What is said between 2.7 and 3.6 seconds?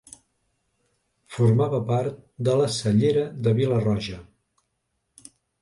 Cellera de